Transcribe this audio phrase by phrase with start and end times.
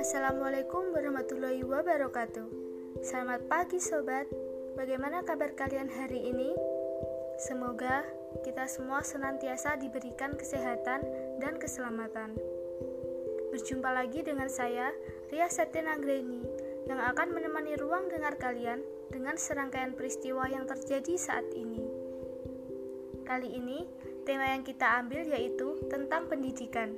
[0.00, 2.48] Assalamualaikum warahmatullahi wabarakatuh.
[3.04, 4.24] Selamat pagi sobat.
[4.80, 6.56] Bagaimana kabar kalian hari ini?
[7.36, 8.00] Semoga
[8.48, 11.04] kita semua senantiasa diberikan kesehatan
[11.36, 12.32] dan keselamatan.
[13.52, 14.88] Berjumpa lagi dengan saya,
[15.28, 16.48] Ria Setin Anggreni,
[16.88, 18.80] yang akan menemani ruang dengar kalian
[19.12, 21.84] dengan serangkaian peristiwa yang terjadi saat ini.
[23.28, 23.84] Kali ini,
[24.22, 26.94] tema yang kita ambil yaitu tentang pendidikan.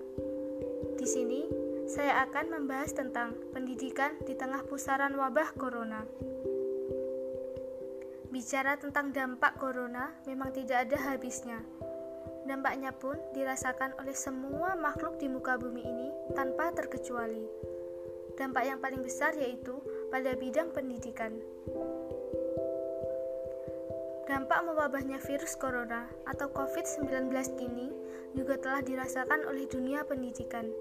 [1.01, 1.49] Di sini,
[1.85, 6.05] saya akan membahas tentang pendidikan di tengah pusaran wabah corona.
[8.33, 11.61] Bicara tentang dampak corona memang tidak ada habisnya.
[12.45, 17.41] Dampaknya pun dirasakan oleh semua makhluk di muka bumi ini tanpa terkecuali.
[18.37, 19.81] Dampak yang paling besar yaitu
[20.13, 21.33] pada bidang pendidikan.
[24.35, 27.95] Dampak mewabahnya virus corona atau COVID-19 kini
[28.35, 30.75] juga telah dirasakan oleh dunia pendidikan.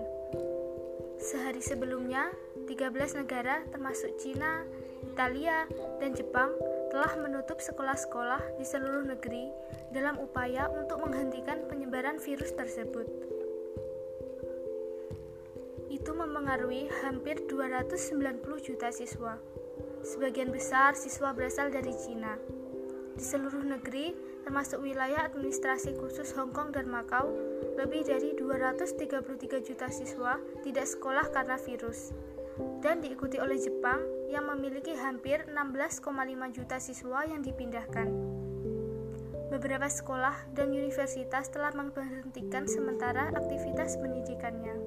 [1.24, 2.36] Sehari sebelumnya,
[2.68, 4.68] 13 negara termasuk Cina,
[5.08, 5.72] Italia,
[6.04, 6.52] dan Jepang
[6.92, 9.48] telah menutup sekolah-sekolah di seluruh negeri
[9.96, 13.08] dalam upaya untuk menghentikan penyebaran virus tersebut.
[15.88, 19.40] Itu mempengaruhi hampir 290 juta siswa.
[20.04, 22.40] Sebagian besar siswa berasal dari Cina.
[23.20, 24.16] Di seluruh negeri,
[24.48, 27.28] termasuk wilayah administrasi khusus Hong Kong dan Makau,
[27.76, 32.16] lebih dari 233 juta siswa tidak sekolah karena virus.
[32.80, 34.00] Dan diikuti oleh Jepang
[34.32, 38.08] yang memiliki hampir 16,5 juta siswa yang dipindahkan.
[39.50, 44.78] Beberapa sekolah dan universitas telah memberhentikan sementara aktivitas pendidikannya.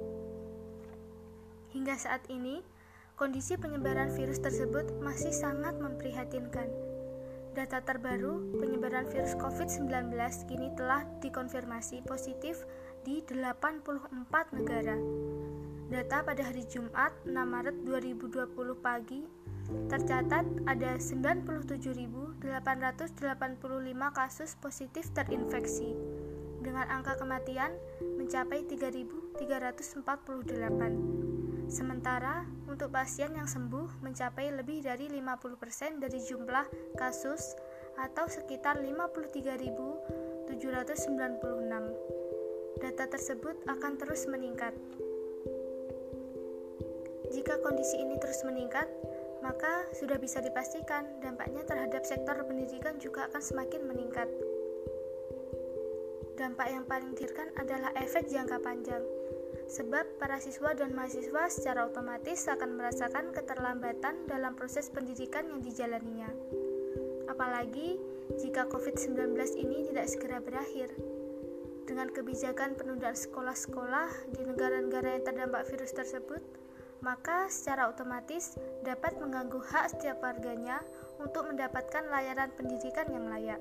[1.73, 2.63] Hingga saat ini,
[3.17, 6.93] kondisi penyebaran virus tersebut masih sangat memprihatinkan
[7.53, 10.17] Data terbaru penyebaran virus COVID-19
[10.49, 12.65] kini telah dikonfirmasi positif
[13.05, 14.09] di 84
[14.57, 14.97] negara.
[15.93, 19.29] Data pada hari Jumat 6 Maret 2020 pagi
[19.93, 22.41] tercatat ada 97.885
[24.17, 25.93] kasus positif terinfeksi
[26.65, 27.77] dengan angka kematian
[28.17, 31.32] mencapai 3.348.
[31.73, 36.69] Sementara untuk pasien yang sembuh mencapai lebih dari 50% dari jumlah
[37.01, 37.57] kasus
[37.97, 40.53] atau sekitar 53.796.
[42.77, 44.77] Data tersebut akan terus meningkat.
[47.33, 48.93] Jika kondisi ini terus meningkat,
[49.41, 54.29] maka sudah bisa dipastikan dampaknya terhadap sektor pendidikan juga akan semakin meningkat.
[56.37, 59.22] Dampak yang paling dirikan adalah efek jangka panjang
[59.73, 66.29] sebab para siswa dan mahasiswa secara otomatis akan merasakan keterlambatan dalam proses pendidikan yang dijalaninya.
[67.33, 67.97] Apalagi
[68.37, 70.93] jika COVID-19 ini tidak segera berakhir.
[71.89, 76.45] Dengan kebijakan penundaan sekolah-sekolah di negara-negara yang terdampak virus tersebut,
[77.03, 78.55] maka secara otomatis
[78.87, 80.85] dapat mengganggu hak setiap warganya
[81.19, 83.59] untuk mendapatkan layanan pendidikan yang layak.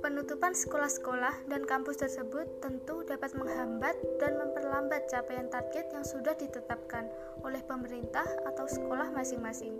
[0.00, 7.04] Penutupan sekolah-sekolah dan kampus tersebut tentu dapat menghambat dan memperlambat capaian target yang sudah ditetapkan
[7.44, 9.76] oleh pemerintah atau sekolah masing-masing.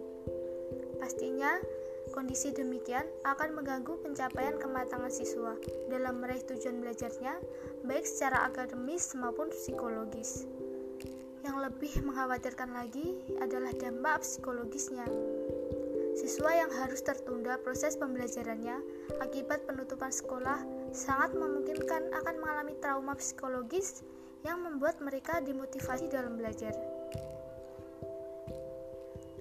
[1.00, 1.56] Pastinya,
[2.12, 5.56] kondisi demikian akan mengganggu pencapaian kematangan siswa
[5.88, 7.40] dalam meraih tujuan belajarnya,
[7.88, 10.44] baik secara akademis maupun psikologis.
[11.40, 15.08] Yang lebih mengkhawatirkan lagi adalah dampak psikologisnya
[16.20, 18.76] Siswa yang harus tertunda proses pembelajarannya
[19.24, 20.60] akibat penutupan sekolah
[20.92, 24.04] sangat memungkinkan akan mengalami trauma psikologis
[24.44, 26.76] yang membuat mereka dimotivasi dalam belajar.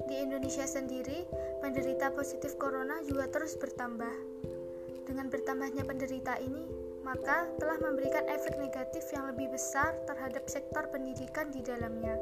[0.08, 1.28] Di Indonesia sendiri,
[1.60, 4.16] penderita positif corona juga terus bertambah.
[5.04, 6.64] Dengan bertambahnya penderita ini,
[7.04, 12.16] maka telah memberikan efek negatif yang lebih besar terhadap sektor pendidikan di dalamnya.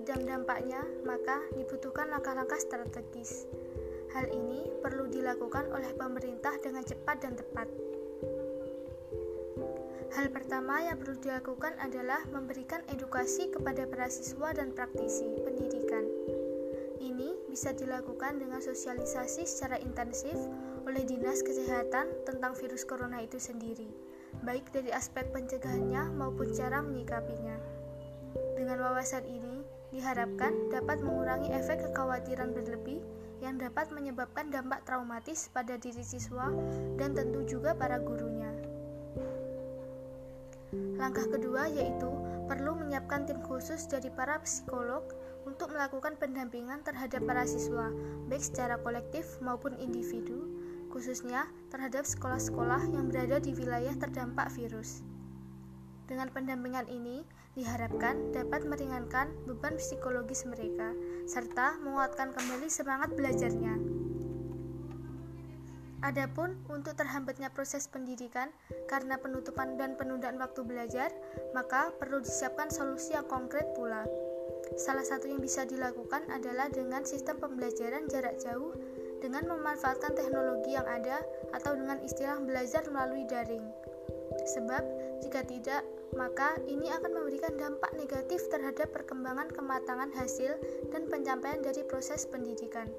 [0.00, 3.44] Meredam dampaknya, maka dibutuhkan langkah-langkah strategis.
[4.16, 7.68] Hal ini perlu dilakukan oleh pemerintah dengan cepat dan tepat.
[10.16, 16.08] Hal pertama yang perlu dilakukan adalah memberikan edukasi kepada para siswa dan praktisi pendidikan.
[16.96, 20.32] Ini bisa dilakukan dengan sosialisasi secara intensif
[20.88, 23.92] oleh Dinas Kesehatan tentang virus corona itu sendiri,
[24.48, 27.80] baik dari aspek pencegahannya maupun cara menyikapinya.
[28.56, 29.59] Dengan wawasan ini,
[29.90, 33.02] diharapkan dapat mengurangi efek kekhawatiran berlebih
[33.40, 36.52] yang dapat menyebabkan dampak traumatis pada diri siswa
[37.00, 38.52] dan tentu juga para gurunya.
[41.00, 42.12] Langkah kedua yaitu
[42.46, 45.02] perlu menyiapkan tim khusus dari para psikolog
[45.48, 47.90] untuk melakukan pendampingan terhadap para siswa,
[48.28, 50.46] baik secara kolektif maupun individu,
[50.92, 55.02] khususnya terhadap sekolah-sekolah yang berada di wilayah terdampak virus.
[56.10, 57.22] Dengan pendampingan ini,
[57.54, 60.90] diharapkan dapat meringankan beban psikologis mereka
[61.30, 63.78] serta menguatkan kembali semangat belajarnya.
[66.02, 68.50] Adapun untuk terhambatnya proses pendidikan
[68.90, 71.14] karena penutupan dan penundaan waktu belajar,
[71.54, 74.02] maka perlu disiapkan solusi yang konkret pula.
[74.80, 78.74] Salah satu yang bisa dilakukan adalah dengan sistem pembelajaran jarak jauh
[79.20, 81.20] dengan memanfaatkan teknologi yang ada
[81.52, 83.62] atau dengan istilah belajar melalui daring.
[84.56, 84.82] Sebab,
[85.20, 85.84] jika tidak,
[86.18, 90.58] maka ini akan memberikan dampak negatif terhadap perkembangan kematangan hasil
[90.90, 92.90] dan pencapaian dari proses pendidikan.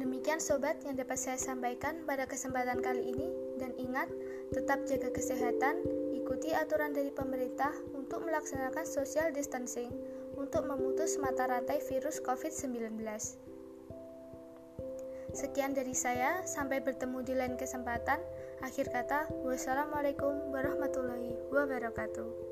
[0.00, 4.10] Demikian sobat yang dapat saya sampaikan pada kesempatan kali ini dan ingat
[4.50, 5.80] tetap jaga kesehatan,
[6.12, 9.92] ikuti aturan dari pemerintah untuk melaksanakan social distancing
[10.34, 13.49] untuk memutus mata rantai virus COVID-19.
[15.30, 18.18] Sekian dari saya, sampai bertemu di lain kesempatan.
[18.66, 22.49] Akhir kata, wassalamualaikum warahmatullahi wabarakatuh.